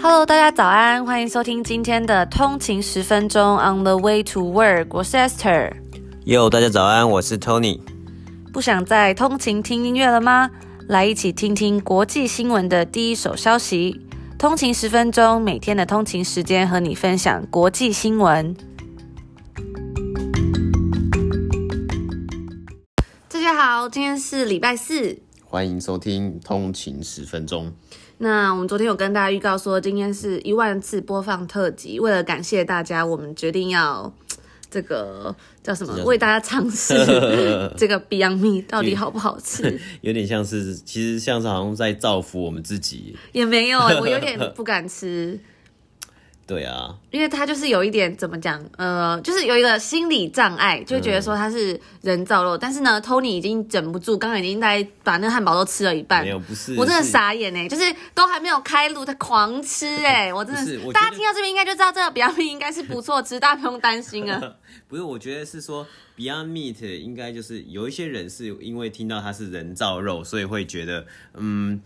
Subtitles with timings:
[0.00, 5.72] Hello，大家早安，欢迎收听今天的通勤十分钟 On the way to work，我是 Esther。
[6.24, 7.80] Yo，大家早安，我是 Tony。
[8.52, 10.50] 不想再通勤听音乐了吗？
[10.86, 14.00] 来一起听听国际新闻的第一手消息。
[14.38, 18.54] 通勤十分钟，每天的通勤时间和你分享国际新闻。
[23.28, 27.72] 大家好，今天是礼拜四，欢迎收听通勤十分钟。
[28.18, 32.00] 那我们昨天有跟大家预告说，今天是一万次播放特辑。
[32.00, 34.12] 为了感谢大家，我们决定要
[34.68, 36.02] 这个叫什么？
[36.04, 36.94] 为大家尝试
[37.78, 39.80] 这个 Beyond Meat 到底好不好吃？
[40.02, 43.16] 有点像是，其实像是好像在造福我们自己。
[43.32, 45.38] 也没有，我有点 不敢吃。
[46.48, 52.56] 对啊，因为他就是有一点怎么讲，呃，就是有一个心理障碍，就觉得说他是人造肉。
[52.56, 56.24] 嗯、但是呢，Tony 已经忍不住，刚刚已经在把那个汉堡都吃了一半。
[56.24, 64.40] 没有，不是，我真的傻眼哎，就是都还没有开路，他狂吃哎， 我真的是，大家听到这边应该就知道这个 Beyond Meat 应该是不错吃，大家不用担心啊。
[64.88, 71.78] 不是，我觉得是说 Beyond Meat 应该就是有一些人是因为听到它是人造肉，所以会觉得嗯，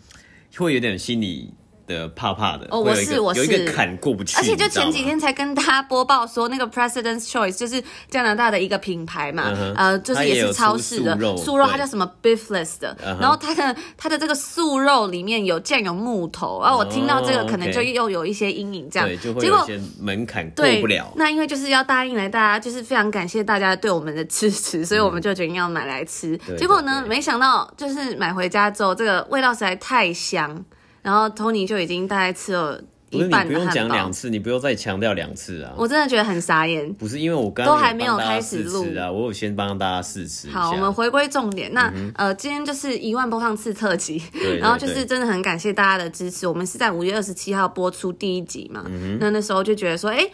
[0.56, 1.52] 会有点心理。
[1.86, 21.12] 的怕怕的哦，我是我是有一个坎过不去，而且就前几天才跟大家播报说，那个 President's Choice 就是加拿大的一个品牌嘛，呃，就是也是超市的素肉，它叫什么 Beefless 的，然后它的它的这个素肉里面有竟然有木头，然后我听到这个可能就又有一些阴影，这样，对，就会有些门槛过不了。
[21.16, 26.38] 那因为就是要答应来大家，就是非常感谢大家对我们的支持，所以我们就决定要买来吃。
[26.56, 30.64] 结果呢，没想到就是买回家之后，这个味道实在太香。
[31.02, 33.48] 然后 Tony 就已经大概吃了一半的汉堡。
[33.48, 35.74] 不用讲两次，你不用再强调两次啊！
[35.76, 36.90] 我真的觉得很傻眼。
[36.94, 40.48] 不是因为我刚刚都还没有开始录啊，我有先帮大家试吃。
[40.50, 41.74] 好，我们回归重点。
[41.74, 44.22] 那、嗯、呃，今天就是一万播放次特辑，
[44.60, 46.46] 然后就是真的很感谢大家的支持。
[46.46, 48.84] 我们是在五月二十七号播出第一集嘛？
[48.86, 50.24] 嗯、那那时候就觉得说，哎，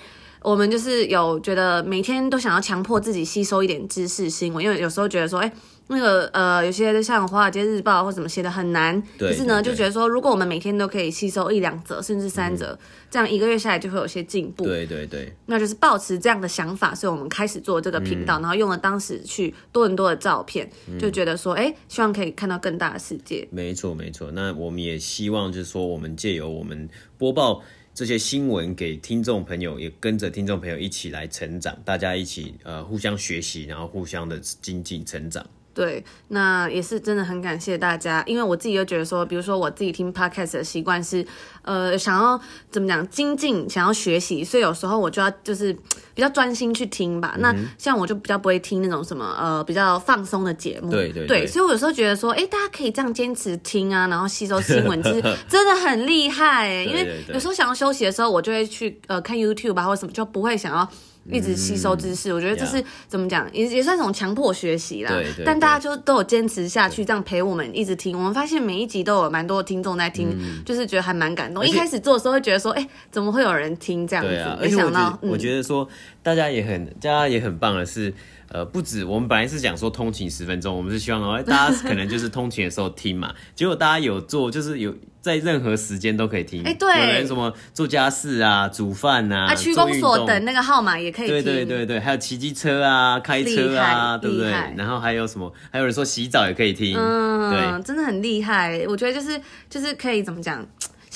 [0.42, 5.50] 我们就是有觉得每天都想要强迫自己吸收一点知识新闻，因为有时候觉得说，哎。
[5.90, 12.78] 那个呃，有些像《华尔街日报》或什么写的很难，可是呢，就觉得说，如果我们每天都可以吸收一两则，甚至三则，嗯、
[13.10, 14.64] 这样一个月下来就会有些进步。
[14.64, 23.48] 对对对，那就是保持这样的想法，所以我们开始做这个频道，嗯、然后用了当时去多伦多的照片，嗯、就觉得说，哎，希望可以看到更大的世界。
[23.50, 27.62] 没错没错，那我们也希望就是说，我们借由我们播报
[27.94, 35.44] 这些新闻给听众朋友，也跟着听众朋友一起来成长，大家一起呃互相学习，然后互相的精进成长。
[35.78, 41.24] 对，那也是真的很感谢大家，因为我自己又觉得说，比如说我自己听 podcast 的习惯是，
[41.62, 45.72] 呃，想要怎么讲精进，想要学习，所以有时候我就要就是
[46.14, 47.34] 比较专心去听吧。
[47.36, 56.68] 嗯、那像我就比较不会听那种什么呃比较放松的节目，对对对，对，所以我有时候觉得说，哎，大家可以这样坚持听啊，然后吸收新闻，其实 真的很厉害。
[56.82, 60.90] 因为有时候想要休息的时候，我就会去呃看 YouTube 吧，或者什么，就不会想要。
[61.30, 65.10] 一直吸收知识，嗯、我觉得这是怎么讲，也也算一种强迫学习啦。
[65.10, 68.16] 对对对，但大家就都有坚持下去，这样陪我们一直听。
[68.16, 71.66] 我们发现每一集都有蛮多的听众在听，嗯、就是觉得还蛮感动。
[71.66, 74.34] 一开始做的时候会觉得说，哎、欸，怎么会有人听这样子？
[74.34, 75.88] 啊、没想到，我觉得说
[76.22, 78.12] 大家也很，大家也很棒的是。
[78.50, 83.34] 呃，不止，我们本来是想说通勤十分钟，我们是希望说大家可能就是通勤的时候听嘛。
[83.54, 86.62] 结果大家有做，就是有在任何时间都可以听。
[86.62, 91.34] 哎、欸，对，有人什么做家事啊、煮饭啊、去公所等那个号码也可以听。
[91.34, 94.50] 对对对对，还有骑机车啊、开车啊，对不对？
[94.76, 95.52] 然后还有什么？
[95.70, 96.96] 还有人说洗澡也可以听。
[96.96, 98.82] 嗯，对，真的很厉害。
[98.88, 99.38] 我觉得就是
[99.68, 100.66] 就是可以怎么讲？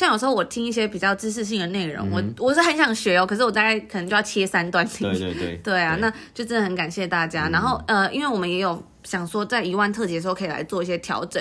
[0.03, 5.09] 像有时候我听一些比较知识性的内容，嗯、我我是很想学哦，可是我大概可能就要切三段听。
[5.09, 7.47] 对对对， 对啊，对那就真的很感谢大家。
[7.47, 11.41] 嗯、然后呃，因为我们也有想说，在一万特辑的时候可以来做一些调整。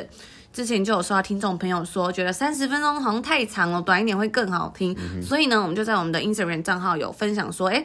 [0.53, 4.95] 之前就有收到听众朋友说，觉得三十分钟好像太长了，短一点会更好听。
[4.99, 7.83] 嗯、所以呢，我们就在我们的 Instagram 账号有分享说，哎，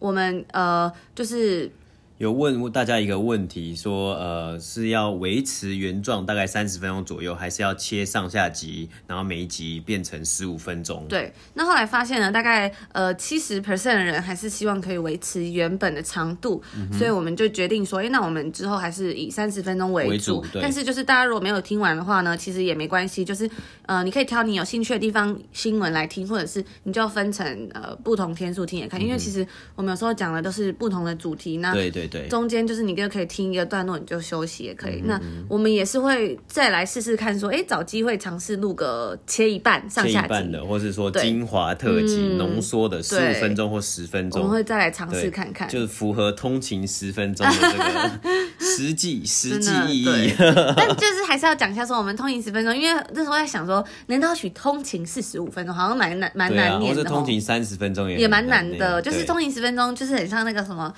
[0.00, 1.70] 我们呃就是。
[2.18, 11.04] 有问大家一个问题，说呃是要维持原状大概三十分钟左右，还是要切上下集，然后每一集变成十五分钟？
[11.08, 20.44] 对，那后来发现呢，大概呃七十 percent 的人还是希望可以维持原本的长度，嗯、所以我们就决定说，哎，那我们之后还是以三十分钟为主。
[20.62, 23.50] 但是就是大家如果没有听完的话呢，其实也没关系，就是
[23.86, 29.44] 呃你可以挑你有兴趣的地方新闻来听，或者是你就要分成呃不同天数听也看，嗯、因为其实
[29.74, 32.03] 我们有时候讲的都是不同的主题，那对对。
[32.08, 35.00] 对对，中间就是你就可以听一个段落，你就休息也可以。
[35.02, 48.10] 嗯、那我们也是会再来试试看，说，哎，找机会尝试录个切一半上下集，切一半的，或是说精华特辑浓缩的十五分钟或十分钟，我们会再来尝试看看，就是符合通勤十分钟的这个
[48.58, 50.34] 实际实际意义。
[50.76, 60.92] 但就是还是要讲一下，说我们通勤十分钟，因为那时候在想说，难道取通勤四十五分钟，好像蛮难蛮难念的，或者通勤三十分钟也也蛮难的，就是通勤十分钟，就是很像那个什么。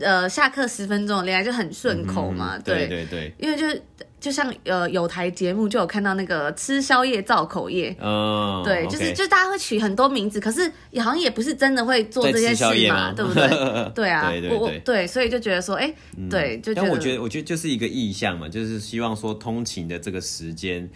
[0.00, 2.86] 呃，下课十分钟，连来就很顺口嘛，嗯、对。
[2.86, 3.82] 对对，因为就是
[4.18, 13.48] 就像呃有台节目就有看到那个吃宵夜造口业，嗯，对，就是就大家会取很多名字，可是也好像也不是真的会做这些事嘛，对不对？
[13.94, 20.88] 对啊，对对对我对，所以就觉得说，哎、欸，嗯、对，就但我觉得我觉得就是一个意向嘛，就是希望说通勤的这个时间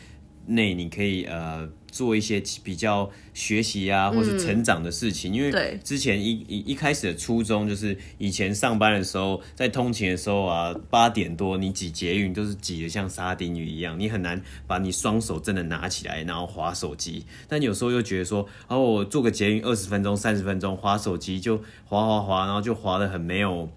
[0.46, 1.68] 内你可以呃。
[1.94, 17.24] 做一些比较学习啊，或是成长的事情，嗯、因为之前一一一开始的初衷就是以前上班的时候，在通勤的时候啊，八点多你挤捷运都是挤得像沙丁鱼一样，你很难把你双手真的拿起来然后滑手机。
[17.46, 23.70] 但有时候又觉得说，哦，我做个捷运二十分钟、三十分钟，滑手机就滑滑滑，然后就滑得很没有。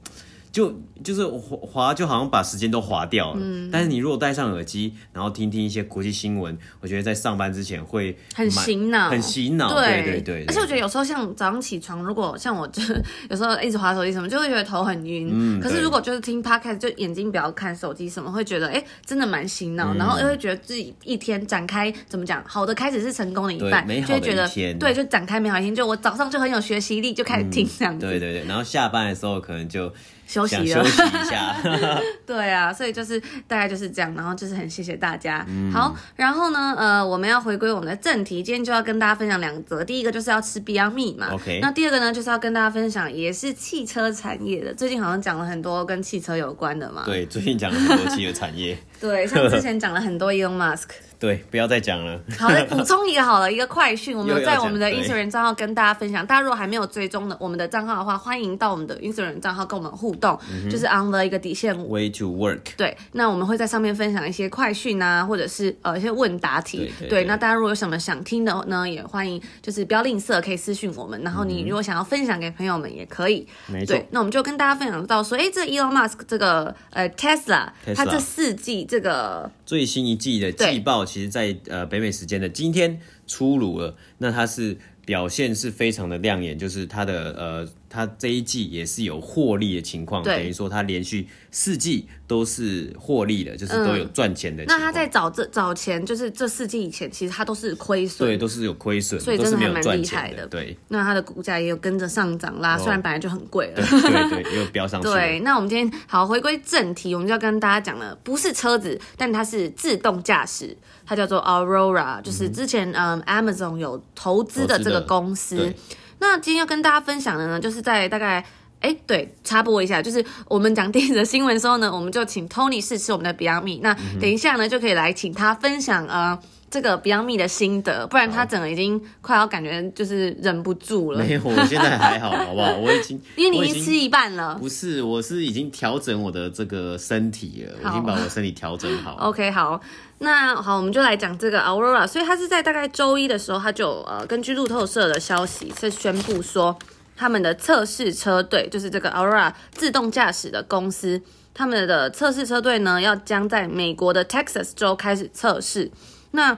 [0.57, 3.39] 就就是滑，就好像把时间都滑掉了。
[3.39, 9.71] 嗯，但是你如果戴上耳机，然后听听一些国际新闻，我觉得在上班之前会很洗脑，很洗脑。
[9.75, 10.45] 对对对。
[10.47, 12.81] 而且我觉得有时候像早上起床，如果像我就
[13.29, 15.29] 有时候一直滑手机什么，就会觉得头很晕。
[15.31, 15.61] 嗯。
[15.61, 19.93] 可是如果就是听 podcast，就眼睛不要看手机什么，会觉得哎，真的蛮洗脑。
[19.93, 24.49] 然后又会觉得自己一天展开怎么讲，好的开始是成功的一半，就会觉得
[24.79, 25.75] 对，就展开美好一天。
[25.75, 28.07] 就我早上就很有学习力，就开始听这样子。
[28.07, 28.43] 对对对。
[28.47, 29.93] 然后下班的时候可能就。
[30.27, 31.55] 休息了，休息一下。
[32.27, 35.45] 对啊，所以就是大概就是这样，然后就是很谢谢大家。
[35.47, 39.83] 嗯、好，然后呢，呃，我们要回归我们的正题，今天就要跟大家分享两则。
[39.83, 41.59] 第一个就是要吃 Beyond Meat 嘛，OK。
[41.61, 44.73] 那第二个呢，就是要跟大家分享，也是汽车产业的。
[44.73, 47.03] 最近好像讲了很多跟汽车有关的嘛。
[47.05, 48.77] 对，最近讲了很多汽车产业。
[48.99, 50.89] 对，像之前讲了很多 Elon Musk。
[51.19, 52.19] 对，不要再讲了。
[52.37, 56.25] 好，再补充一个好了，一个快讯，我们有在我们的 Instagram 账号跟大家分享。
[56.25, 62.59] 大家如果还没有追踪的我们的账号的话，欢迎到我们的 Instagram 账号跟我们互动，嗯、就是 on the 一个底线 way to work。
[62.77, 66.77] 对，那我们会在上面分享一些快讯啊，或者是呃一些问答题。
[66.77, 71.19] 对，对，对，对，那大家如果有什么想听的呢，也欢迎就是不要吝啬，可以私讯我们。
[71.23, 73.47] 然后你如果想要分享给朋友们也可以。
[73.65, 74.05] 没错、嗯。
[74.11, 81.87] 那我们就跟大家分享到说，哎、欸，这 Elon Musk 这个呃 Tesla，它这四季这个最新一季的季报，其实在呃。
[81.87, 87.67] 北美时间的今天出炉了，那它是表现是非常的亮眼，就是它的呃。
[87.89, 94.63] 它这一季也是有获利的情况，等于说它连续四季都是获利的，就是都有赚钱的。
[94.67, 100.45] 那它在早这早前，就是这四季以前，其实它都是亏损，对，都是有亏损，所以真的还蛮厉害的。
[100.47, 105.07] 对，那它的股价也有跟着上涨啦，哦、虽然本来就很贵了，对对对，又飙上去。
[105.09, 110.75] 对，那我们今天好回归正题，我们就要跟大家讲了，不是车子，但它是自动驾驶，
[111.05, 115.73] 它叫做 Aurora，就是之前嗯，嗯 Amazon 有投资的这个公司。
[116.19, 118.43] 那今天要跟大家分享的呢，就是在大概，
[118.79, 123.79] 哎，对，插播一下，就是我们讲电子的新闻的时候呢，我们就请 Tony 试吃我们的 Beyond Me，。
[123.81, 126.37] 那等一下呢，就可以来请他分享呃
[126.69, 131.19] 这个 Beyond Meat 的心得，不然他整个已经快要感觉就是忍不住了。
[131.19, 132.75] 没有，我现在还好，好不好？
[132.75, 134.55] 我已经 因为你已经吃一半了。
[134.55, 139.15] 不是，我是已经调整我的这个身体了，我已经把我身体调整好。
[139.21, 139.79] OK，好。
[140.19, 142.05] 那好，我们就来讲这个 Aurora。
[142.05, 146.77] 所以他是在大概周一的时候，他就呃根据路透社的消息，是宣布说
[147.15, 151.21] 他们的测试车队，就是这个 Aurora 自动驾驶的公司，
[151.53, 155.89] 他们的测试车队呢，要将在美国的 Texas 州开始测试。
[156.37, 156.57] 那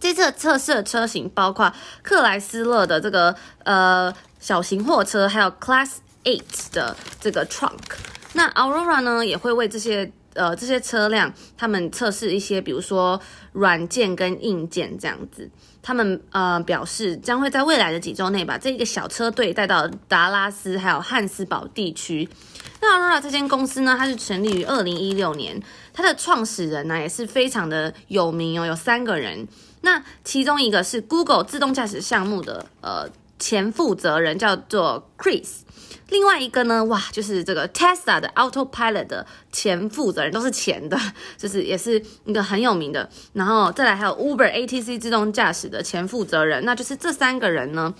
[0.00, 7.78] 这次测试的车型包括克莱斯勒的这个呃小型货车，还有 Class Eight 的这个 trunk。
[8.32, 10.10] 那 Aurora 呢，也会为这些。
[10.36, 13.20] 呃，这些车辆他们测试一些，比如说
[13.52, 15.48] 软件跟硬件这样子。
[15.80, 22.28] 他们呃表示将会在未来的几周内把这一个小车队带到达拉斯还有汉斯堡地区。
[22.80, 25.62] 那 Aurora 这间公司呢，它是成立于二零一六年，
[25.94, 29.48] 它的创始人呢也是非常的有名哦，有三个人。
[29.80, 33.08] 那其中一个是 Google 自动驾驶项目的呃
[33.38, 35.60] 前负责人，叫做 Chris。
[36.10, 40.98] 另外一个呢，哇，就是这个 Tesla 的 Autopilot 的前负责人，都是前的，
[41.38, 43.08] 就是也是一个很有名的。
[43.32, 47.94] 然后再来还有 Uber ATC 自动驾驶的前负责人，那就是这三个人呢，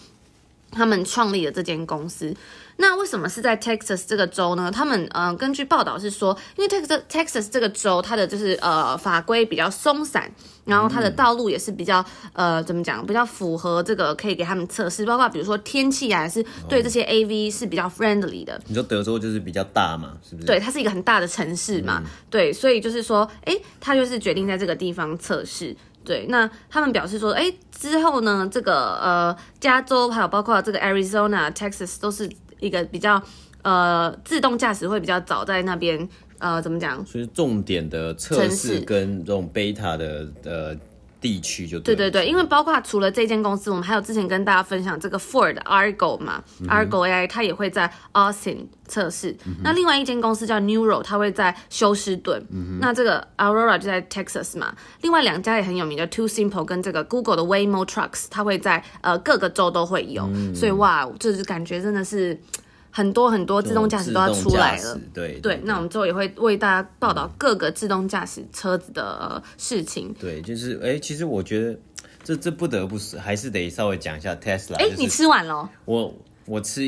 [0.74, 2.34] 他们创立了这间公司。
[2.76, 4.68] 那为什么是在 Texas 这个州呢？
[4.68, 10.28] 他们呃，根据报道是说，因为 Texas Texas 这个州，它的就是呃法规比较松散，
[10.64, 18.60] 然后它的道路也是比较呃怎么讲，比较符合这个可以给他们测试，包括比如说天气啊，是对这些 AV 是比较 friendly 的。
[18.66, 20.46] 你说德州就是比较大嘛，是不是？
[20.48, 25.76] 对，它是一个很大的城市嘛，嗯、对，所以就是说，哎，他就是决定在这个地方测试。
[26.04, 32.30] 对，那他们表示说，哎，之后呢，这个呃加州还有包括这个 Arizona、Texas 都是。
[32.60, 33.20] 一个比较
[33.60, 36.08] 呃自动驾驶会比较早在那边
[36.38, 37.04] 呃怎么讲？
[37.04, 40.74] 所以重点的测试跟这种 beta 的呃
[41.24, 49.34] 地区就对对对对，因为包括除了这间公司，我们还有之前跟大家分享这个 Ford Argo 嘛、嗯、，Argo AI 它也会在 Austin 测试。
[49.46, 52.46] 嗯、那另外一间公司叫 Neuro，它会在休斯顿。
[52.50, 54.74] 嗯、那这个 Aurora 就在 Texas 嘛。
[55.00, 60.28] 另外两家也很有名的 Too Simple 跟这个 Google 的 Waymo Trucks，它会在呃各个州都会有。
[60.34, 62.38] 嗯、所以哇，就是感觉真的是。
[62.96, 65.60] 很多很多自动驾驶都要出来了，对对，对。
[65.64, 70.14] 那我们之后也会为大家报道各个自动驾驶车子的事情。
[70.20, 71.76] 对，就是哎、欸，其实我觉得
[72.22, 74.76] 这这不得不是，还是得稍微讲一下 Tesla。
[74.76, 75.68] 哎、欸，你吃完了？
[75.86, 76.14] 我
[76.46, 76.82] 我吃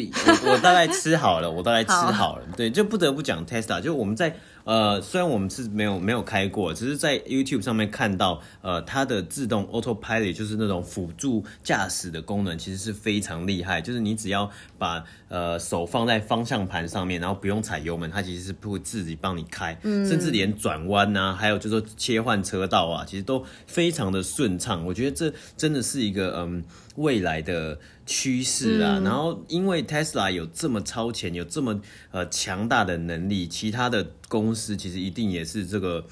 [0.45, 2.47] 我，我大概吃好了，我大概吃好了。
[2.51, 4.37] 好对，就不得不讲 Tesla，就我们在。
[4.67, 13.81] 呃，虽然我们是没有没有开过，只是在 YouTube 上面看到，呃，它的自动 Autopilot 就是那种辅助驾驶的功能，其实是非常厉害。
[13.81, 24.85] 就是你只要把呃手放在方向盘上面，然后不用踩油门，它其实是会自己帮你开，嗯，甚至连转弯啊，还有就是说切换车道啊，其实都非常的顺畅。
[24.85, 26.65] 我觉得这真的是一个嗯
[26.97, 28.99] 未来的趋势啊。
[29.01, 31.79] 嗯、然后因为 Tesla 有这么超前，有这么
[32.13, 34.07] 呃强大的能力，其他的。
[34.29, 36.05] 公司其实一定也是这个，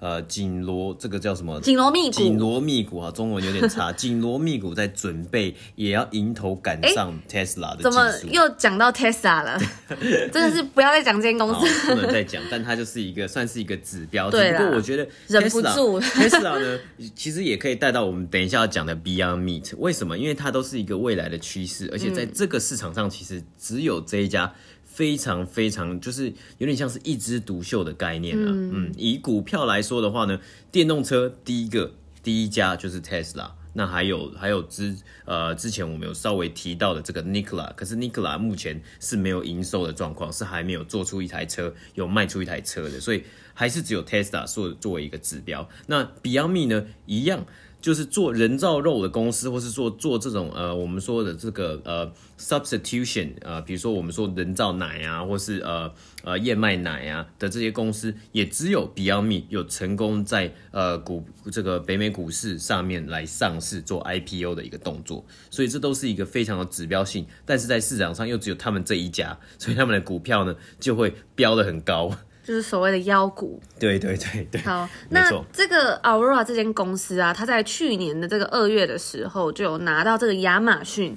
[0.00, 1.60] 呃，紧锣这个叫什么？
[1.60, 2.16] 紧锣密鼓。
[2.16, 3.92] 紧锣密鼓啊，中文有点差。
[3.94, 7.82] 紧锣密鼓在准备，也要迎头赶上 Tesla 的。
[7.82, 9.60] 怎么又讲到 Tesla 了？
[10.32, 12.42] 真的是不要再讲这间公司，不能再讲。
[12.50, 14.30] 但它就是一个算是一个指标。
[14.30, 14.58] 对啦。
[14.58, 16.78] 不过我觉得 Tesla, 忍不住 Tesla 呢，
[17.14, 19.76] 其实也可以带到我们等一下要讲的 Beyond Meat。
[19.76, 20.16] 为什么？
[20.16, 24.50] 因为它都是一个未来的趋势，而且在这个市场上，其实只有这一家。
[24.92, 30.38] 非常非常就是有点像是一枝独秀的概念啊，嗯，嗯，以股票来说的话呢，
[30.72, 31.92] 电动车第一个
[32.22, 34.94] 第一家就是 Tesla，那还有还有之
[35.24, 43.22] 呃之前我们有稍微提到的这个 Nikola，可是 Nikola 目前是没有营收的状况，是还没有做出一台车，有卖出一台车的，所以
[43.54, 45.66] 还是只有 Tesla 作作为一个指标。
[45.86, 47.46] 那 Beyond Meat 呢，一样。
[47.80, 72.14] 就是做人造肉的公司，或是做做这种呃，我们说的这个呃 substitution 呃，比如说我们说人造奶啊，或是呃呃燕麦奶啊的这些公司，也只有 Beyond Meat 有成功在呃股这个北美股市上面来上市做 IPO 的一个动作，所以这都是一个非常有指标性，但是在市场上又只有他们这一家，所以他们的股票呢就会飙得很高。
[72.42, 74.60] 就是所谓的妖股，对对对对。
[74.62, 81.16] 好，那这个 Aurora 这间公司啊，它在去年的这个二月的时候，就有拿到这个亚马逊、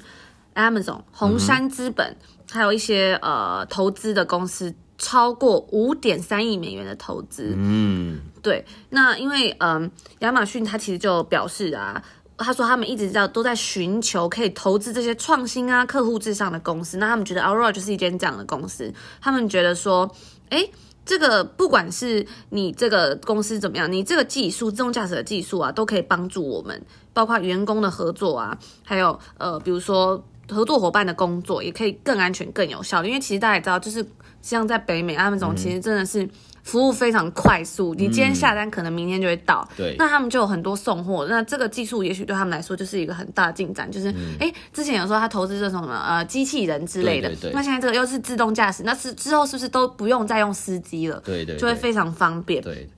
[0.53, 2.18] Amazon、红杉资本，嗯、
[2.51, 7.53] 还有一些呃投资的公司，超过五点三亿美元的投资。
[7.58, 8.65] 嗯，对。
[8.89, 9.89] 那因为嗯，
[10.20, 12.03] 亚马逊它其实就表示啊，
[12.38, 16.98] 他说他们一直在都在寻求可以投资这些创新啊、客户至上的公司。
[16.98, 18.94] 那他们觉得 Aurora 就是一间这样的公司。
[19.22, 20.13] 他们觉得说，
[20.50, 20.70] 哎。
[21.05, 26.81] 这个不管是你这个公司怎么样，你这个技术自动驾驶的技术啊，都可以帮助我们，
[27.13, 33.03] 包括员工的合作啊，还有呃，比如说合作伙伴的工作，也可以更安全、更有效。
[33.03, 34.05] 因为其实大家也知道，就是
[34.41, 36.29] 像在北美，他们这种其实真的是。
[36.63, 39.67] 服务非常快速，你今天下单可能明天就会到。
[39.72, 43.91] 嗯、对，那他们就有很多送货，那这个技术也许对他们来说就是一个很大的进展。
[43.91, 44.08] 就是，
[44.39, 51.22] 哎、嗯，之前有时候他投资这种什么呃机器人之类的，对那现在这个又是自动驾驶，那是之后是不是都不用再用司机了？
[51.24, 52.62] 对，对对，就会非常方便。
[52.63, 52.89] 对。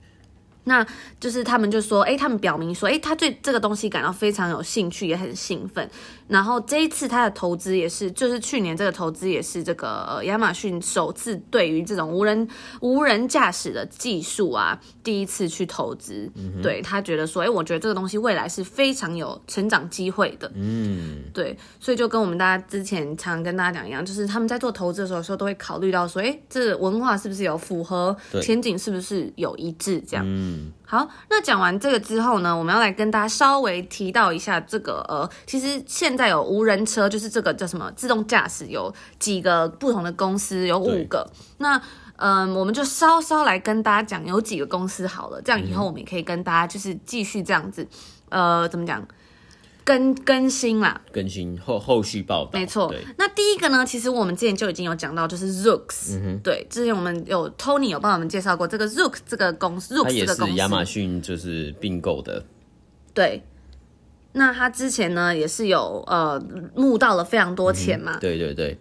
[0.68, 0.84] 那
[1.20, 5.88] 就是他们就说，哎，他们表明说，哎，他对这个东西感到非常有兴趣，也很兴奋。
[6.28, 12.48] 然后这一次他的投资也是，就是去年这个投资也是这个亚马逊首次对于这种无人
[12.80, 16.30] 无人驾驶的技术啊，第一次去投资。
[16.34, 20.50] 嗯、对，他觉得说，哎，我觉得这个东西未来是非常有成长机会的。
[20.54, 30.24] 嗯，对，所以就跟我们大家之前常跟大家讲一样，就是他们在做投资的时候，时候都会考虑到说，哎，这个文化是不是有符合，前景是不是有一致，这样。
[30.26, 30.72] 嗯。
[30.88, 41.28] 好，那讲完这个之后呢，我们要来跟大家稍微提到一下这个呃，其实现在有无人车，就是这个叫什么自动驾驶，有几个不同的公司，有五个。
[41.58, 41.76] 那
[42.18, 47.86] 嗯、呃，我们就稍稍来跟大家讲有几个公司好了，这样以后我们也可以跟大家就是继续这样子，
[48.28, 49.06] 呃，怎么讲？
[49.86, 52.50] 更更新啦，更新后后续报道。
[52.52, 56.40] 没错，那第一个呢，其实我们之前就已经有讲到，就是 Zoox、嗯。
[56.42, 62.44] 对，之前我们有 Tony 有帮我们介绍过这个 Zook 这个公司，它也是亚马逊就是并购的。
[63.14, 63.44] 对，
[64.32, 66.42] 那他之前呢也是有呃
[66.74, 68.16] 募到了非常多钱嘛。
[68.16, 68.76] 嗯、对对对。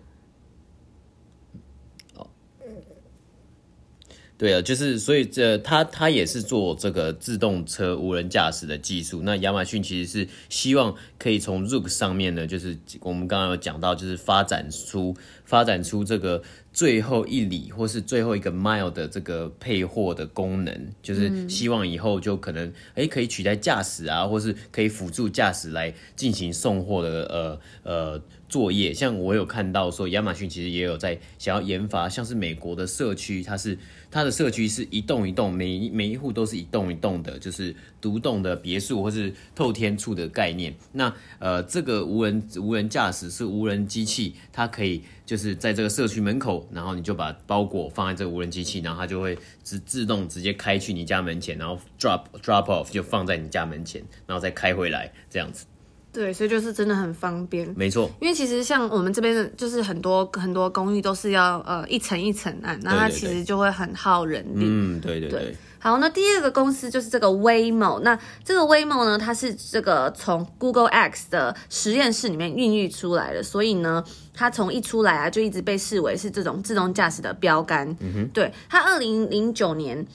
[4.38, 9.22] 对啊，就是所以这他他也是做这个自动车无人驾驶的技术。
[9.24, 15.16] 那亚马逊其实是希望可以从 Zook 上面呢，就是我们刚刚有讲到，就是发展出
[15.46, 28.94] 发展出这个最后一里或是最后一个 mile 的这个配货的功能，就是希望以后就可能哎可以取代驾驶啊，或是可以辅助驾驶来进行送货的呃呃作业。
[28.94, 33.78] 像我有看到说，亚马逊其实也有在想要研发，像是美国的社区，它是。
[34.16, 40.74] 它的社区是一栋一栋，每一每一户都是一栋一栋的，就是独栋的别墅或是透天厝的概念。
[40.94, 55.66] 那呃，这个无人无人驾驶是无人机器，它可以就是在这个社区门口，然后你就把包裹放在这个无人机器，然后它就会自自动直接开去你家门前，然后 drop drop off 就放在你家门前，然后再开回来这样子。
[56.16, 58.10] 对，所以就是真的很方便，没错。
[58.22, 64.64] 因为其实像我们这边的，就是很多很多公寓都是要呃一层一层按，那它其实就会很耗人力。
[64.64, 65.56] 嗯，对对对，对。
[65.78, 74.04] 好，那第二个公司就是这个 Waymo，那这个 Waymo 呢，它是这个从 Google X 的实验室里面孕育出来的，所以呢，
[74.34, 77.88] 它从一出来啊，就一直被视为是这种自动驾驶的标杆。
[78.00, 80.08] 嗯哼，对，它二零零九年。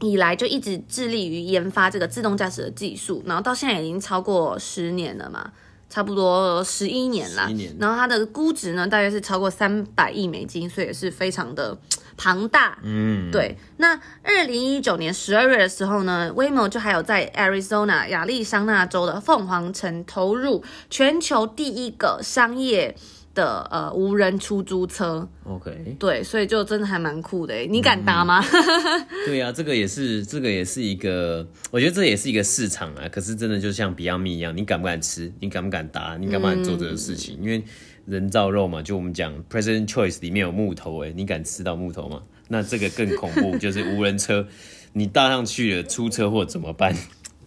[0.00, 5.52] 以来就一直致力于研发这个自动驾驶的技术，然后到现在已经超过十年了嘛，
[5.88, 7.48] 差不多十一年了。
[7.78, 11.76] 然后它的估值呢，大约是超过三百亿美金，所以也是非常的
[12.16, 12.78] 庞大。
[12.82, 13.56] 嗯，对。
[13.78, 22.94] 那二零一九年十二月的时候呢，Waymo 就还有在 Arizona 亚利桑那州的凤凰城投入全球第一个商业。
[23.36, 28.42] 的呃无人出租车，OK，对，所以就真的还蛮酷的，你敢搭吗？
[28.42, 33.08] 嗯、 对呀、啊，这个也是，这个也是一个，我觉得这也是一个市场啊。
[33.08, 35.30] 可是真的就像 Beyond Meat 一样，你敢不敢吃？
[35.38, 36.16] 你敢不敢搭？
[36.18, 37.36] 你敢不敢做这个事情？
[37.40, 37.62] 嗯、因为
[38.06, 42.22] 人造肉嘛，就我们讲 President Choice 里面有木头，哎，你敢吃到木头吗？
[42.48, 44.46] 那这个更恐怖， 就是无人车，
[44.94, 46.94] 你搭上去了出车祸怎么办？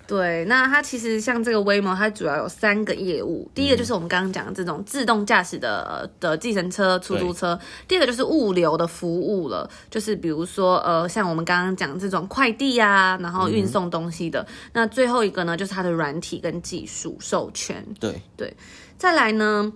[0.10, 3.48] 对，那它其实像这个 Waymo，它主要有三个业务。
[3.54, 7.60] 第一个就是我们刚刚讲的这种自动驾驶的的计程车、出租车。
[7.88, 14.42] 第二个就是物流的服务了，就是比如说呃，像我们刚刚讲这种快递啊，然后运送东西的。
[14.42, 17.86] 嗯、那最后一个呢，就是它的软体跟技术授权。
[18.00, 18.58] 对对，
[18.98, 19.72] 再来呢，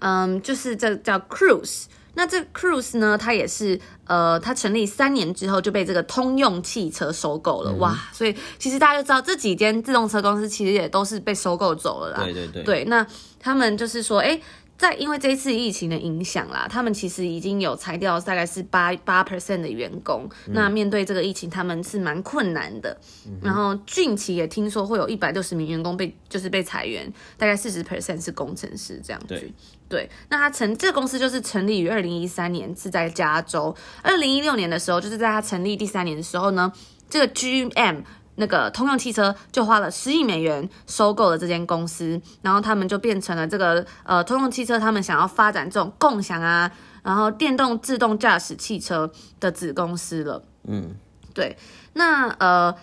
[0.00, 1.84] 嗯，就是这叫 Cruise。
[2.14, 7.98] 那这 Cruise 呢，它也是呃，它成立三年之后就被这个通用汽车收购了，嗯、哇！
[8.12, 12.24] 所以其实大家就知道这几间自动车公司其实也都是被收购走了啦。
[12.24, 12.62] 对对对。
[12.62, 13.06] 对，那
[13.38, 14.40] 他们就是说，哎。
[14.76, 20.28] 在因为这一次疫情的影响啦，他们其实已经有裁掉大概是八八 percent 的员工。
[20.46, 22.98] 嗯、那面对这个疫情，他们是蛮困难的。
[23.26, 29.28] 嗯、然后近期也听说会有一百六十名员工被就是被裁员，大概四十 percent 是工程师这样子。
[29.28, 29.52] 对，
[29.88, 33.74] 对，那他成这个公司就是成立于二零一三年，是在加州。
[34.02, 36.72] 二零一六年的时候，就是在他成立第三年的时候呢，
[37.08, 38.02] 这个 GM。
[38.36, 46.70] 那个通用汽车就花了十亿美元收购了这间公司，然后他们就变成了这个呃通用汽车，他们想要发展这种共享啊，
[47.02, 50.44] 然后电动自动驾驶汽车的子公司了。
[50.64, 50.94] 嗯，
[51.32, 51.56] 对，
[51.92, 52.74] 那呃。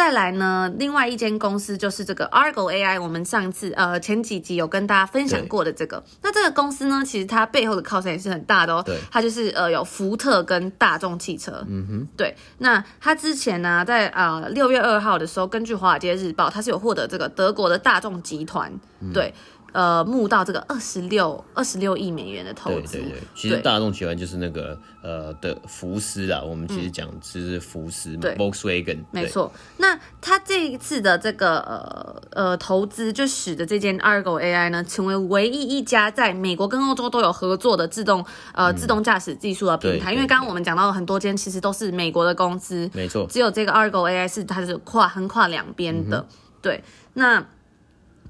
[0.00, 6.02] 再来呢，另外一间公司就是这个 Argo AI，我们上一次呃前几集有跟大家分享过的这个。
[6.22, 8.82] 那这个公司呢，其实它背后的靠山也是很大的哦。
[8.82, 11.62] 对，它就是呃有福特跟大众汽车。
[11.68, 12.34] 嗯哼，对。
[12.56, 18.72] 那它之前呢、啊，在啊六月二号的时候，根据华尔街日报，它是有获得这个德国的大众集团。
[19.00, 19.34] 嗯、对。
[19.72, 22.98] 呃，募到这个二十六二十六亿美元的投资。
[22.98, 28.98] 对对对，其实大众集团就是那个呃的福斯啊，我们其实讲就是福斯嘛，Volkswagen。
[29.10, 29.52] 没错。
[29.78, 40.12] 那他这一次的这个呃呃投资，就使得这间 Argo AI 呢，成为唯一一家在美国跟欧洲都有合作的自动呃自动驾驶技术的平台。
[40.12, 43.26] 因为刚刚我们讲到了很多间，其实都是美国的公司，没错。
[43.28, 46.26] 只有这个 Argo AI 是它是跨横跨两边的，
[46.60, 46.82] 对。
[47.14, 47.44] 那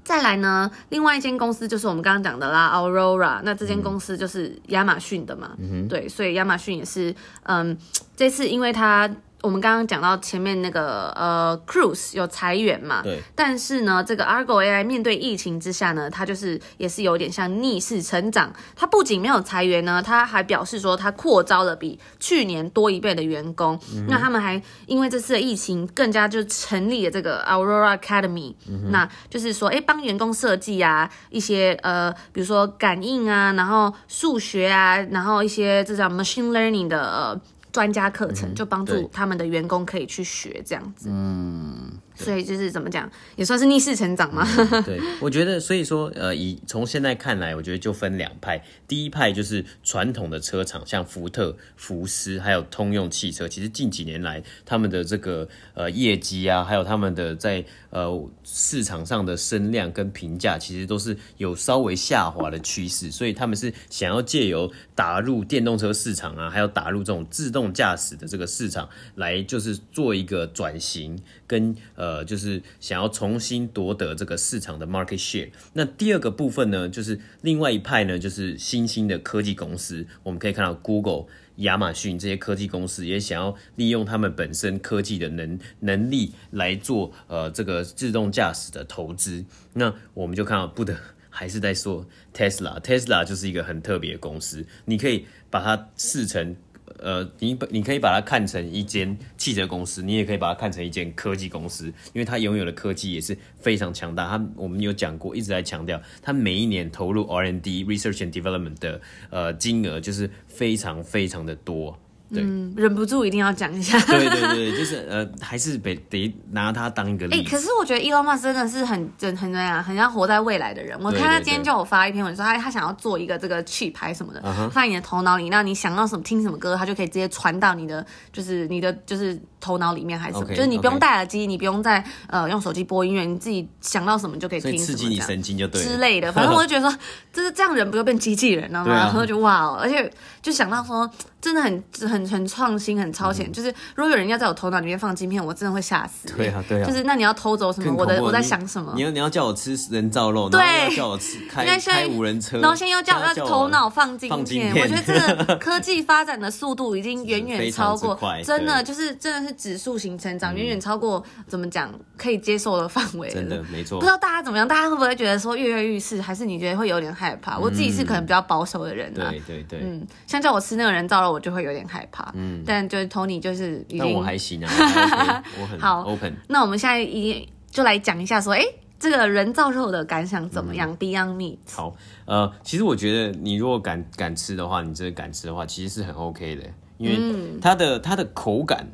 [0.03, 3.39] 再来呢，另外一间公司就是我们刚刚讲的啦，Aurora。
[3.43, 7.77] 那这间公司就是亚马逊的嘛，嗯、对，所以亚马逊也是，嗯，
[8.15, 9.09] 这次因为它
[9.41, 13.01] 我们刚刚讲到前面那个呃，Cruise 有裁员嘛？
[13.01, 13.19] 对。
[13.35, 18.53] 但是呢，这个 Argo AI 面对疫情之下呢，它就是也是有点像逆势成长。
[18.75, 23.79] 它不仅没有裁员呢，它还表示说它扩招了比去年多一倍的员工。
[23.95, 37.41] 嗯、那他们还因为这次的疫情，更加就成立了这个 Aurora Academy，、嗯、那就是说，哎，帮员工设计啊一些呃，比如说感应啊，然后数学啊，然后一些这叫 Machine Learning 的呃。
[37.71, 41.91] 专家课程就帮助他们的员工可以去学这样子，嗯，
[42.23, 44.47] 所以就是怎么讲，也算是逆势成长嘛。
[44.57, 48.63] 嗯、对，我觉得，所以说，呃，以从现在看来，我觉得就分两派。
[48.87, 63.09] 第一派就是传统的车厂，像福特、福斯，还有通用汽车，其实近几年来他们的这个呃业绩啊，还有他们的在呃市场上的声量跟评价，其实都是有稍微下滑的趋势。
[63.09, 75.49] 所以他们是想要借由打入电动车市场啊，还有打入这种自动驾驶的这个市场，来就是做一个转型，跟呃呃就是想要重新夺得这个市场的 market share。
[75.73, 78.91] 那第二个部分呢，就是另外一派呢，就是新。
[78.91, 89.45] 兴的科技公司，我们可以看到 Google、亚马逊这些科技公司也想要利用他们本身科技的能能力来做呃这个自动驾驶的投资。
[89.71, 90.97] 那我们就看到不得
[91.29, 96.53] 还是在说 Tesla，Tesla 就是一个很特别的公司，你可以把它视成。
[96.99, 104.27] 呃，你把你可以把它看成一间汽车公司，你也可以把它看成一间科技公司，因为它拥有的科技也是非常强大。
[104.27, 111.97] 它我们有讲过，一直在强调，它每一年投入 rnd research and Development） 的呃金额就是非常非常的多。
[112.33, 113.99] 对嗯，忍不住一定要讲一下。
[114.05, 117.39] 对对对，就是呃，还是得得拿它当一个例子。
[117.39, 120.97] 哎、欸，可是我觉得 Elon Musk 真的是很很很那样，很像活在未来的人。
[121.01, 124.87] 我看他今天叫我发一篇文说他他想要做一个这个 chip 还什么的，放、uh huh.
[124.87, 136.31] 你的头脑里，那你想到什么听什么歌，他就可以直接传到你的，就是你的就是头脑里面还是什么，okay, 就是你不用戴耳机.你不用再呃用手机播音乐，你自己想到什么就可以听刺激你神经就对之类的。
[136.31, 136.97] 反正我就觉得说，
[137.33, 138.93] 就是这样人不就变机器人了吗？
[138.93, 140.09] 然后就哇、哦，而且
[140.41, 141.09] 就想到说。
[141.41, 143.49] 真的很很很创新，很超前。
[143.49, 146.33] 嗯、就是如果有人要在我头脑里面放晶片，我真的会吓死。
[146.37, 146.87] 对啊，对啊。
[146.87, 147.93] 就是那你要偷走什么？
[147.97, 148.93] 我的我在想什么？
[148.95, 154.73] 你要你要叫我吃人造肉，对，然后叫我吃开开无人车，然后现在又叫我要头脑放晶片。
[154.75, 163.29] 我觉得这个 科技发展的速度已经远远超过，真的就是真的是指数型成长，远远超过怎么讲可以接受的范围。
[163.29, 163.99] 真的没错。
[163.99, 164.67] 不知道大家怎么样？
[164.67, 166.21] 大家会不会觉得说跃跃欲试？
[166.21, 167.57] 还是你觉得会有点害怕？
[167.57, 169.29] 我自己是可能比较保守的人啊。
[169.31, 169.79] 对对对。
[169.81, 172.31] 嗯，像叫我吃那个人造肉，我就会有点害怕。
[172.35, 176.35] 嗯，但就是 Tony 就是已经，但我还行啊，我很 好 open。
[176.47, 181.57] 那我们现在一定就来讲一下，说，哎、欸，这个人造肉的感想怎么样、嗯、？Beyond Meat。
[181.73, 186.63] 好，呃，其实我觉得你如果敢敢吃的话，你真的敢吃的话，其实是很 OK 的，
[186.97, 188.87] 因为它的、嗯、它的口感。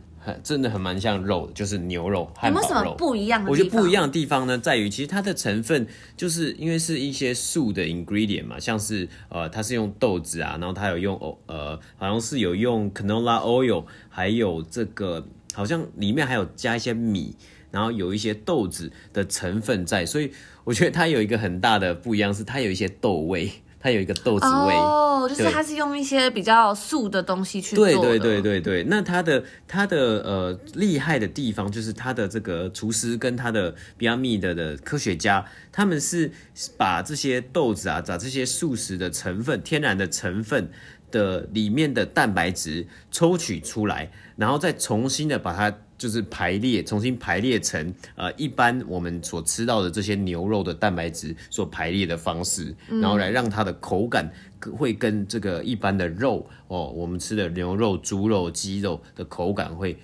[0.44, 2.68] 真的很蛮像肉，就是牛肉、汉堡肉。
[2.68, 3.52] 有没有什么不一样的？
[3.52, 5.86] 我觉得不一样的地方呢，在于其实它的成分
[6.16, 17.36] 就是因为是一些素的 ingredient 嘛，像是呃，它是用豆子啊，然后它有用呃，好像是有用 canola oil，还有这个好像里面还有加一些米，
[17.72, 20.32] 然后有一些豆子的成分在，所以
[20.63, 23.52] 我觉得它有一个很大的不一样，是它有一些豆味。
[23.80, 27.94] 它有一个豆子味哦，oh, 就是它是用一些比较素的东西去做的。
[27.94, 36.32] 对对对对对，那它的它的呃厉害的地方就是它的这个厨师跟它的 Beyond Meat 的科学家，他们是
[36.76, 40.70] 把这些豆子啊，把这些素食的成分、天然的成分
[41.12, 45.78] 的里面的蛋白质抽取出来，然后再重新的把它。
[45.98, 59.98] 就是排列，重新排列成呃一般我们所吃到的这些牛肉的蛋白质所排列的方式，然后来让它的口感会跟这个一般的肉哦，我们吃的牛肉、猪肉、鸡肉的口感会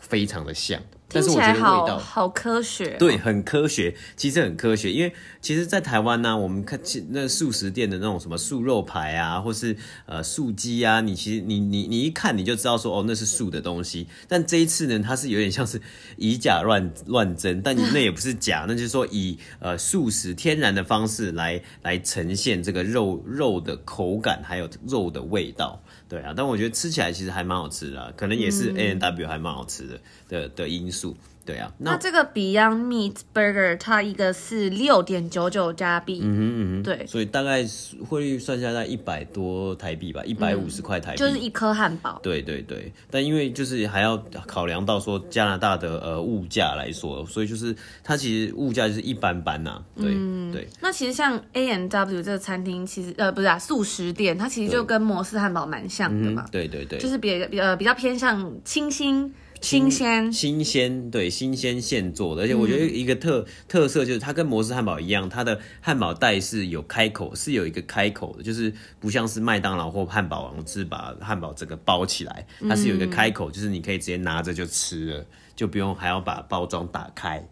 [0.00, 0.80] 非常的像。
[1.12, 14.06] 但是我觉得味道好科学，对，很科学，其实很科学，因为其实，在台湾呢、啊，我们看那素食店的那种什么素肉排啊，或是呃素鸡啊，你其实你你你一看你就知道说哦，那是素的东西。
[14.28, 15.80] 但这一次呢，它是有点像是
[16.16, 25.82] 以假乱乱真，但那也不是假，那就是说以呃素食天然的方式来来呈现这个肉肉的口感，还有肉的味道。
[26.10, 31.16] 对啊，但我觉得吃起来其实还蛮好吃的，可能也是 A&W 还蛮好吃的的的因素。
[31.50, 37.64] 对啊，那，那这个 Beyond Meat Burger 它一个是六点九九加币，嗯哼嗯哼，对，所以大概
[38.08, 42.20] 汇率算下来一百多台币吧，一百五十块台币，就是一颗汉堡。
[42.22, 49.82] 对对对，但因为就是还要考量到说加拿大的呃物价来说，所以就是它其实物价就是一般般呐、啊。
[49.96, 50.68] 对、嗯、对。
[50.80, 56.46] 那其实像 A&W 这个餐厅，其实呃不是啊，素食店，它其实就跟摩斯汉堡蛮像的嘛。
[56.52, 59.32] 对对对，就是比比呃比较偏向清新。
[59.60, 62.42] 新鲜新鲜，对，新鲜现做的。
[62.42, 77.46] 而且我觉得一个特、嗯、特色就是它跟摩斯汉堡一样，它的汉堡袋是有开口，是有一个开口的，就是不像是麦当劳或汉堡王是把汉堡整个包起来，它是有一个开口，就是你可以直接拿着就吃了，就不用还要把包装打开。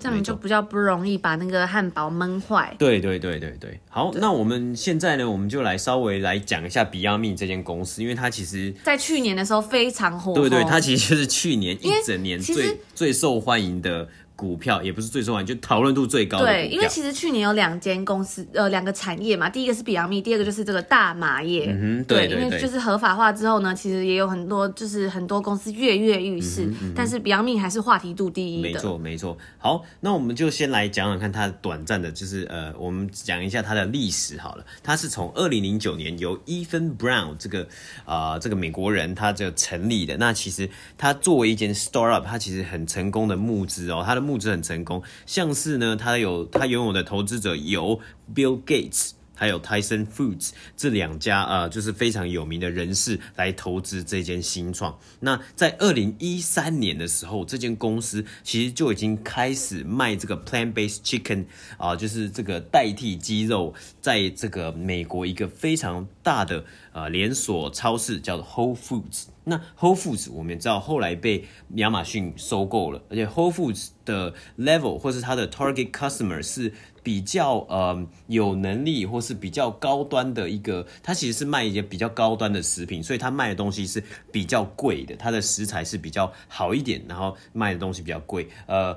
[0.00, 2.74] 这样就比较不容易把那个汉堡闷坏。
[2.78, 10.34] 对对对对对，好，那我们现在呢，我们就来稍微来讲一下 Beyond Meat 这间公司，因为它其实，在去年的时候非常火。
[10.34, 14.08] 对对，它其实就是去年一整年最最受欢迎的。
[14.40, 16.46] 股票也不是最重要，就讨论度最高的。
[16.46, 21.66] 对，因为其实去年有两间公司，呃，两个产业嘛，第一个是 Beyond Meat，第二个就是这个大麻业。
[21.68, 28.70] 嗯哼，对，对，对，因为就是合法化之后呢，其实也有很多就是很多公司跃跃欲试，嗯嗯，但是 Beyond Meat 还是话题度第一的。
[28.70, 29.36] 没错，没错。
[29.58, 34.64] 好，那我们就先来讲讲看它短暂的，就是呃，我们讲一下它的历史好了。
[34.82, 37.62] 它是从二零零九年由 Ethan Brown 这个
[38.06, 40.16] 啊、呃、这个美国人他就成立的。
[40.16, 45.02] 那其实他作为一间 startup，他其实很成功的募资哦，他的募资很成功。
[45.26, 48.00] 像是呢，他有他拥有的投资者有
[48.32, 54.96] Bill Gates，还有 Tyson Foods 这两家啊、就是非常有名的人士来投资这间新创。
[55.20, 61.46] 那在二零一三年的时候，这间公司其实就已经开始卖这个 plant-based chicken
[61.78, 69.24] 啊、就是这个代替鸡肉，在这个美国一个非常大的呃连锁超市叫做 Whole Foods。
[69.50, 88.96] 那 Whole Foods 我们也知道后来被亚马逊收购了，而且 Whole Foods 的 level 或是它的 target customer 是比较呃有能力或是比较高端的一个，它其实是卖一些比较高端的食品，所以它卖的东西是比较贵的，它的食材是比较好一点，然后卖的东西比较贵，呃，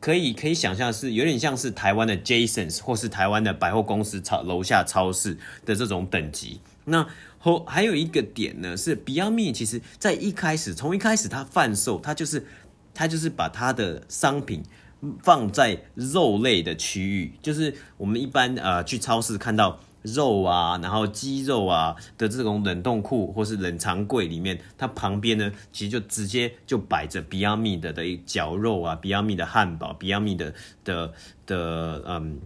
[0.00, 7.06] 可以可以想象是有点像是台湾的 Jasons 或是台湾的百货公司超楼下超市的这种等级，那。
[7.42, 12.46] 后还有一个点呢，是 Beyond Meat，其实在一开始，从一开始它贩售，它就是
[12.92, 14.62] 它就是把它的商品
[15.22, 31.12] 放在肉类的区域，就是我们一般呃去超市看到肉啊，然后鸡肉啊的这种冷冻库或是冷藏柜里面，它旁边呢其实就直接就摆着 Beyond Meat 的一绞肉啊，Beyond Meat 的汉堡，Beyond Meat 的的
[31.46, 32.40] 的嗯。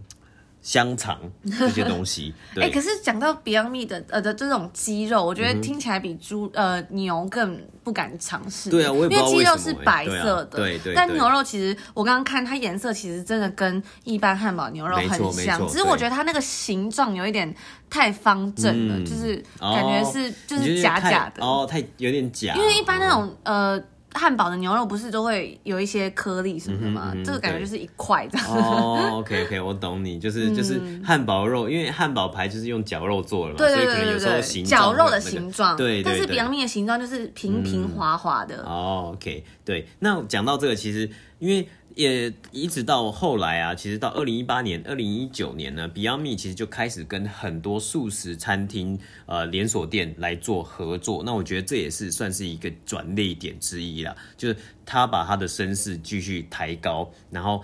[0.65, 1.19] 香肠
[1.59, 8.71] 这些东西， 哎、欸，可是讲到 Beyond Meat 的呃的这种鸡肉，我觉得听起来比猪、嗯、呃牛更不敢尝试。
[8.71, 10.95] 对啊，我也不知道为什么，因为鸡肉是白色的，对对，对。
[10.95, 17.55] 但牛肉其实我刚刚看它颜色，其实真的跟一般汉堡牛肉很像，只是我觉得它那个形状有一点
[17.87, 22.55] 太方正了，就是感觉是、哦、就是假假的哦，太有点假。
[22.55, 23.83] 因为一般那种、哦、呃。
[24.15, 27.11] 汉堡的牛肉不是都会有一些颗粒什么的吗？
[27.13, 28.47] 嗯嗯嗯、这个感觉就是一块这样。
[28.49, 38.55] 哦，OK OK，我懂你，就是、嗯、就是汉堡肉，因为汉堡排就是用绞肉做的嘛，对对对对对，所以可能有时候形状、绞肉的形状，对，但是 Beyond Meat 的形状就是平平滑滑的。
[38.57, 39.87] 嗯、哦，OK，对。
[39.99, 41.67] 那讲到这个，其实因为。
[41.95, 51.23] 也一直到后来啊，其实到二零一八年、二零一九年呢，Beyond Meat 其实就开始跟很多素食餐厅、呃连锁店来做合作。
[51.25, 57.63] 那我觉得这也是算是一个转捩点之一啦，就是他把他的身世继续抬高，然后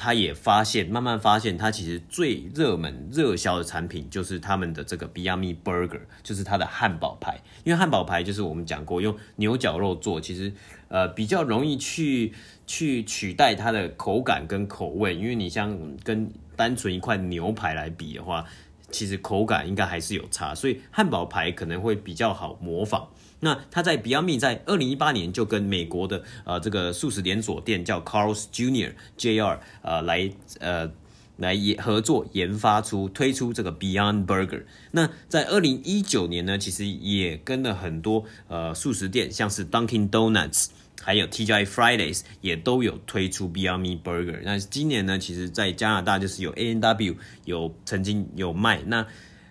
[0.00, 7.38] 他也发现，慢慢发现，他其实最热门、热销的产品就是他们的这个 Biami Burger，就是他的汉堡排。
[7.64, 10.50] 因为汉堡排就是我们讲过，用牛绞肉做，其实
[10.88, 12.32] 呃比较容易去。
[12.70, 18.44] 去取代它的口感跟口味，因为你像跟单纯一块牛排来比的话，
[18.92, 23.08] 其实口感应该还是有差，所以汉堡排可能会比较好模仿。
[23.40, 28.92] 那他在 Beyond Meat 在二零一八年就跟美国的呃这个素食连锁店叫 Carl's Jr.
[29.18, 30.90] JR 呃来呃
[31.36, 34.62] 来也合作研发出推出这个 Beyond Burger。
[34.90, 40.66] 那在二零一九年呢，其实也跟了很多呃素食店，像是 Dunkin' Donuts。
[41.02, 44.38] 还有 TGI Fridays 也都有推出 Beyond Meat Burger。
[44.44, 48.82] 那今年呢，其实，在加拿大就是有 A&W 有曾经有卖。
[48.84, 49.06] 那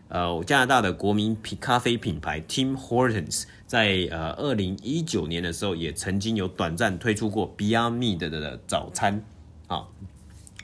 [0.10, 9.24] 呃，加拿大的国民品咖啡品牌 Tim Hortons 在呃二零一九年的时候，也曾经有短暂推出过 Beyond Meat 的的早餐。
[9.68, 9.94] 好，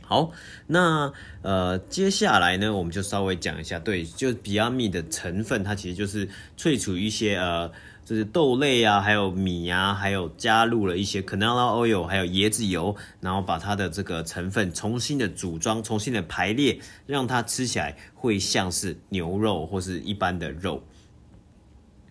[0.01, 0.31] 好，
[0.67, 6.27] 那呃接下来呢，我们就稍微讲一下，对，就 Beyond Meat 的成分，它其实就是
[6.58, 7.71] 萃取一些呃。
[8.06, 20.84] 就是豆类啊，还有米啊，还有加入了一些 canola oil，还有椰子油，然后把它的这个成分重新的组装，重新的排列，让它吃起来会像是牛肉或是一般的肉。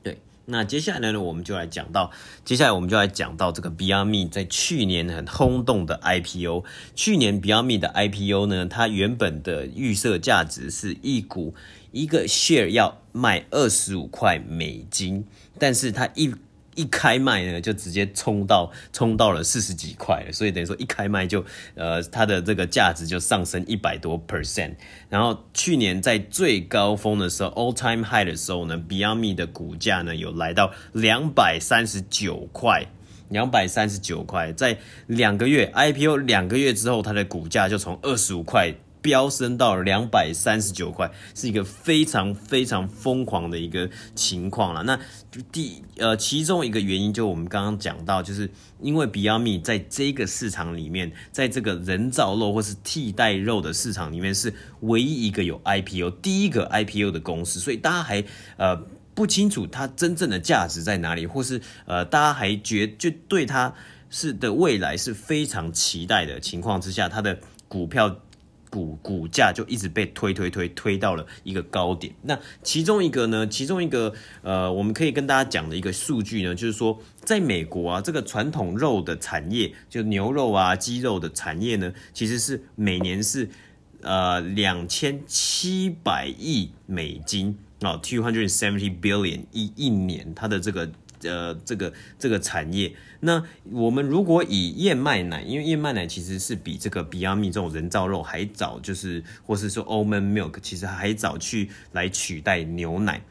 [0.02, 2.10] 对，那接下来呢，我们就来讲到，
[2.44, 6.64] 接下来我们就来讲到这个 Beyond Meat 在去年很轰动的 IPO。
[6.96, 11.54] 去年 Beyond Meat 的 IPO 呢，它原本的预设价值是一股
[11.92, 15.24] 一个 share 要卖二十五块美金。
[15.56, 16.34] 但是它一
[16.74, 21.44] 一开卖呢，就直接冲到冲到了四十几块，所以等于说一开卖就
[21.76, 24.74] 呃它的这个价值就上升一百多 percent。
[25.08, 32.84] 然后去年在最高峰的时候，all time high 的时候呢，Beyomé 的股价呢有来到两百三十九块，
[33.28, 38.74] 两百三十九块，在两个月 IPO 两个月之后，它的股价就从二十五块。
[39.04, 44.82] 飙升到两百三十九块，是一个非常非常疯狂的一个情况了。
[44.82, 44.98] 那
[45.52, 58.24] 第呃，其中一个原因就我们刚刚讲到，就是因为 Beyond m e 在这个市场里面，在这个人造肉或是替代肉的市场里面，是唯一一个有 IPO 第一个 IPO 的公司，所以大家还
[58.56, 58.74] 呃
[59.14, 63.74] 不清楚它真正的价值在哪里，或是呃大家还觉就对它
[64.08, 67.38] 是的未来是非常期待的情况之下，它的
[67.68, 68.18] 股票。
[68.74, 72.12] 股股价就一直被推推推推到了一个高点。
[72.22, 83.48] 那其中一个呢，其中一个呃，我们可以跟大家讲的一个数据呢，就是说，在美国啊，这个传统肉的产业，就牛肉啊、鸡肉的产业呢，其实是每年是
[84.02, 90.90] 呃两千七百亿美金啊，two hundred seventy billion 一一年，它的这个。
[91.24, 103.22] 呃，这个这个产业，那我们如果以燕麦奶，因为燕麦奶其实是比这个 Beyond Meat 这种人造肉还早，就是或是说 Almond Milk，其实还早去来取代牛奶。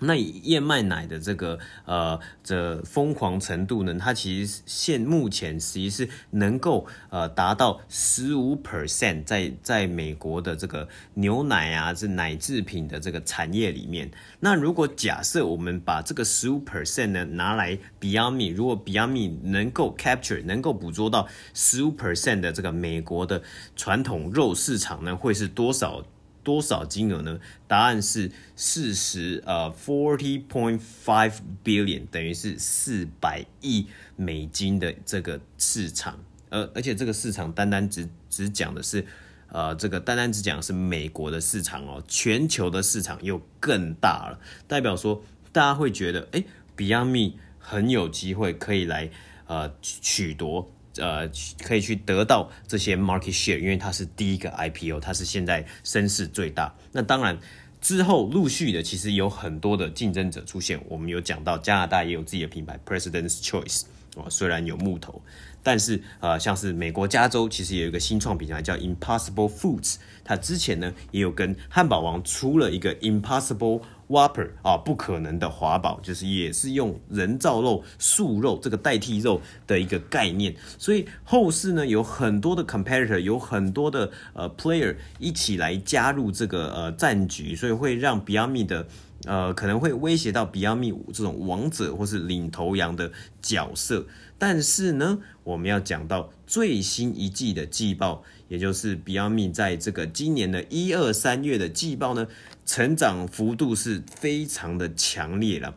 [0.00, 14.10] 那以燕麦奶的这个呃这疯狂程度呢，它其实现目前其实是能够呃达到十五 percent，在在美国的这个牛奶啊这奶制品的这个产业里面。
[14.40, 23.42] 那如果假设我们把这个十五 percent 呢拿来 Beyond Me，如果 Beyond Me 能够 capture 能够捕捉到十五 percent 的这个美国的
[23.76, 26.02] 传统肉市场呢，会是多少？
[26.42, 27.38] 多少金额呢？
[27.66, 36.18] 答案是四十呃，forty point five billion，等于是四百亿美金的这个市场。
[36.48, 39.06] 而而且这个市场单单只只讲的是，
[39.48, 44.40] 呃，这个单单只讲是美国的市场哦，全球的市场又更大了。
[44.66, 45.22] 代表说，
[45.52, 46.44] 大家会觉得，哎
[46.76, 49.10] ，Beyond Me 很有机会可以来
[49.46, 50.70] 呃取夺。
[51.00, 51.28] 呃，
[51.64, 56.72] 可以去得到这些 market share，因为它是第一个 IPO，它是现在声势最大。
[56.92, 57.38] 那当然
[57.80, 60.78] 之后陆续的，其实有很多的竞争者出现。
[60.86, 63.82] 我们有讲到加拿大也有自己的品牌 President's Choice，
[64.16, 65.20] 哦，虽然有木头。
[65.62, 80.54] 但是，呃，像是美国加州其实有一个新创品牌叫 Impossible Foods，它之前呢也有跟汉堡王出了一个 Impossible Whopper 啊，不可能的华堡，就是也是用人造肉、素肉这个代替肉的一个概念。
[80.76, 88.86] 所以后市呢有很多的 competitor，有很多的呃 player 一起来加入这个呃战局，所以会让 Beyond me 的。
[89.26, 94.06] 呃，可能会威胁到 Beyond me 这种王者或是领头羊的角色，
[94.38, 102.26] 但是呢，我们要讲到最新一季的季报，也就是 Beyond me 在这个今年的一二三月的季报呢，
[102.70, 105.74] 成长幅度是非常的强烈了。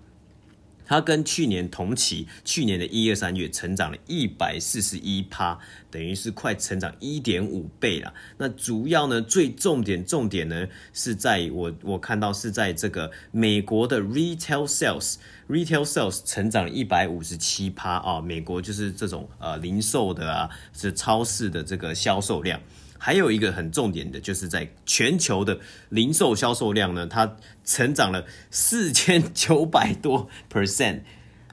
[0.85, 5.57] 它跟去年同期，去年的一二三月成长了一百四十一趴，
[5.89, 8.13] 等于是快成长一点五倍了。
[8.37, 22.61] 那主要呢，最重点重点呢，是在我我看到是在这个美国的 retail sales，retail sales 成长一百五十七趴啊，美国就是这种呃零售的啊，是超市的这个销售量。
[23.05, 27.35] 还有一个很重点的，就是在全球的零售销售量呢，它
[27.65, 31.01] 成长了四千九百多 percent，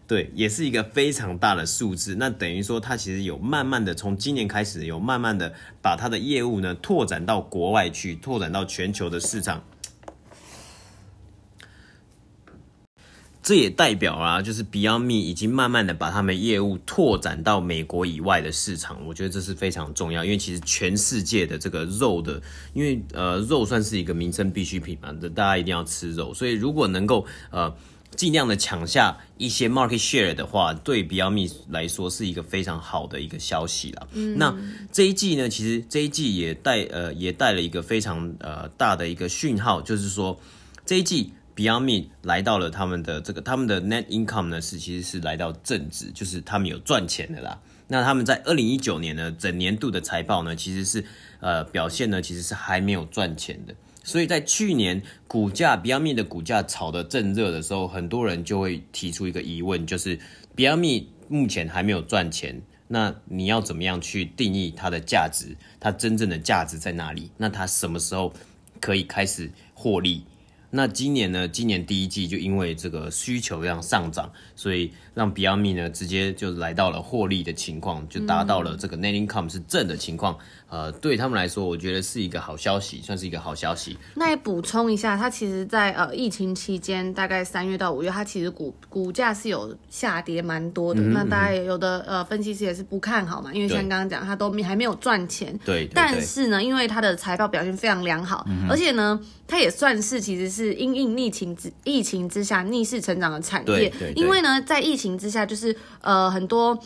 [0.06, 2.14] 对，也是一个非常大的数字。
[2.14, 9.64] 那等于说，它其实有慢慢的从今年开始，有慢慢的把它的业务呢拓展到国外去，拓展到全球的市场。
[13.50, 22.40] 这也代表啊，就是 Beyond Meat 已经慢慢的把他们业务拓展到美国以外的市场，我觉得这是非常重要，因为其实全世界的这个肉的，
[22.74, 27.74] 因为呃肉算是一个民生必需品嘛，大家一定要吃肉，所以如果能够呃
[28.14, 34.06] 尽量的抢下一些 market share 的话，对 Beyond Meat 来说是一个非常好的一个消息啦。
[34.12, 34.56] 嗯，那
[34.92, 40.38] 这一季呢，其实这一季也带呃也带了一个非常呃大的一个讯号，就是说
[40.86, 41.32] 这一季。
[41.60, 47.60] Beyond Me 来到了他们的这个，他们的 net income 呢是其实是来到正值，就是他们有赚钱的啦。
[47.86, 51.04] 那他们在二零一九年呢，整年度的财报呢，其实是
[51.40, 53.74] 呃表现呢其实是还没有赚钱的。
[54.02, 60.18] 所以在去年股价 Beyond Me 的股价炒得正热的时候，很多人就会提出一个疑问，就是
[60.56, 65.54] Beyond Me 目前还没有赚钱，那你要怎么样去定义它的价值？
[65.78, 67.30] 它真正的价值在哪里？
[67.36, 68.32] 那它什么时候
[68.80, 70.24] 可以开始获利？
[70.72, 71.48] 那今年呢？
[71.48, 80.34] 今年第一季就因为这个需求量上涨，所以让 Beyond Meat 呢直接就来到了获利的情况，就达到了这个 Net Income 是正的情况。
[80.70, 83.98] 呃，对他们来说，我觉得是一个好消息，算是一个好消息。
[84.14, 91.02] 那也补充一下，它其实在呃疫情期间，大概三月到五月，它其实股股价是有下跌蛮多的。
[91.02, 95.58] 嗯、那大家也有的呃分析师也是不看好嘛，因为像刚刚讲，它都还没有赚钱。
[95.66, 95.88] 对。
[95.92, 103.66] 但是呢，因为它的财报表现非常良好，嗯、而且呢，它也算是其实是因应疫情之疫情之下逆势成长的产业。
[103.66, 104.12] 对，对，对。
[104.14, 106.78] 因为呢，在疫情之下，就是呃很多。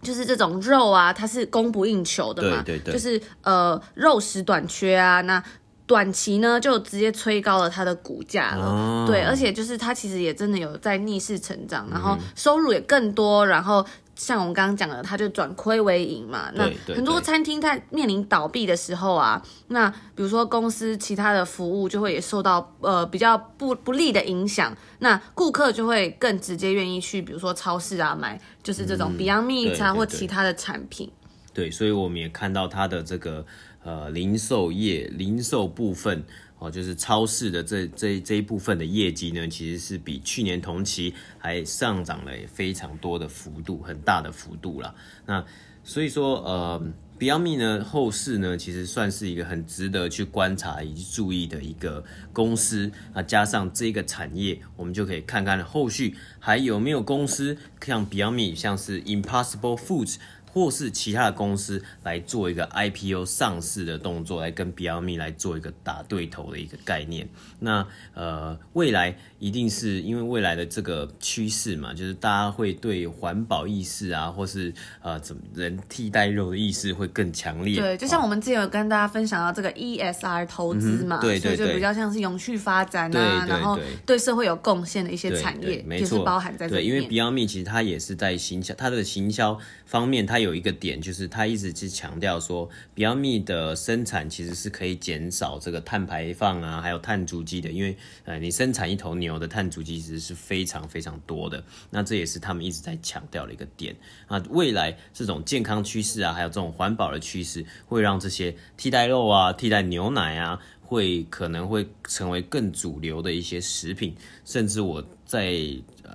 [0.00, 5.42] 就是这种肉啊，它是供不应求的嘛，对对对，就是呃肉食短缺啊，那
[5.86, 13.84] 短期呢就直接催高了它的股价了，哦，对，而且就是它其实也真的有在逆势成长，然后收入也更多，然后。
[14.18, 16.50] 像我们刚刚讲的，它就转亏为盈嘛。
[16.54, 31.10] 那很多餐厅在面临倒闭的时候啊，那比如说公司其他的服务就会也受到呃比较不不利的影响，那顾客就会更直接愿意去，比如说超市啊买，就是这种 Beyond Meat 啊或其他的产品。
[31.54, 33.46] 对，所以我们也看到它的这个
[33.84, 36.24] 呃零售业零售部分。
[36.58, 44.94] 哦，就是超市的这这这一部分的业绩呢，其实是比去年同期还上涨了非常多的幅度，很大的幅度啦。
[45.24, 45.44] 那
[45.84, 52.90] 所以说，呃，Beyond Me 呢，后市呢，其实算是一个很值得去观察以及注意的一个公司。
[53.14, 60.16] 那加上这个产业，我们就可以看看后续还有没有公司像 Beyond Me，像是 Impossible Foods。
[60.58, 67.28] 或是其他的公司来做一个 IPO 上市的动作，来跟 Beyond Meat 来做一个打对头的一个概念。
[67.60, 77.80] 那呃，未来一定是因为未来的这个趋势嘛，就是大家会对环保意识啊，或是呃怎么人替代肉的意识会更强烈。
[77.80, 87.02] 对，就像我们之前有跟大家分享到这个 ESR 投资嘛，嗯、对，对，对，所以就比较像是永续发展啊，然后对社会有贡献的一些产业，就是包含在这里面。
[87.02, 97.70] 对，因为 Beyond Meat 其实它也是在行销，它的行销方面，它有一个点，就是它一直是强调说，Beyond Meat 的生产其实是可以减少这个碳排放啊，还有碳足迹的。
[97.70, 101.64] 因为呃，你生产一头牛的碳足迹其实是非常非常多的。
[101.88, 103.96] 那这也是他们一直在强调的一个点。
[104.26, 114.14] 啊，未来这种健康趋势啊，还有这种环保的趋势，会让这些替代肉啊、替代牛奶啊，会可能会成为更主流的一些食品。
[114.44, 115.58] 甚至我在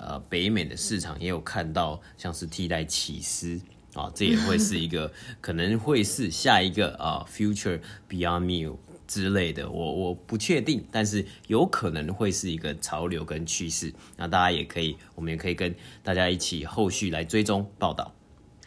[0.02, 3.60] 呃北美的市场也有看到，像是替代起司。
[3.94, 7.80] 啊，这也会是一个 可能会是下一个啊，future
[8.10, 8.78] Beyond meal
[9.08, 13.94] 之类的，我我不确定，但是有可能会是一个潮流跟趋势。
[14.18, 18.12] 那大家也可以，我们也可以跟大家一起后续来追踪报道。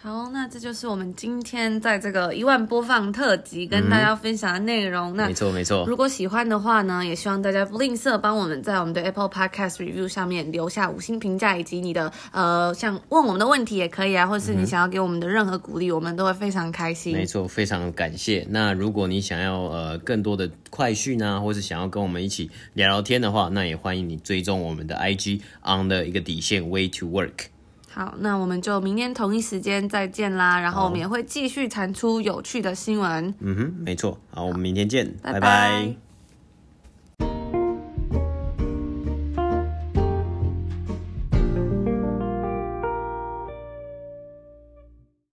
[0.06, 5.12] 好，那这就是我们今天在这个一万播放特辑跟大家分享的内容。
[5.14, 17.12] 嗯、那没错没错，如果喜欢的话呢，也希望大家不吝啬帮我们在我们的 Apple Podcast Review 上面留下五星评价，以及你的呃，像问我们的问题也可以啊，或是你想要给我们的任何鼓励，嗯、我们都会非常开心。
[17.12, 18.46] 没错，非常感谢。
[18.48, 27.55] 那如果你想要呃更多的快讯啊，或是想要跟我们一起聊聊天的话，那也欢迎你追踪我们的 IG on 的一个底线 Way to Work。
[27.96, 30.60] 好，那我们就明天同一时间再见啦。
[30.60, 33.34] 然后我们也会继续产出有趣的新闻。
[33.40, 34.18] 嗯哼，没错。
[34.30, 35.40] 好，我们明天见，拜拜。
[35.40, 36.05] 拜拜。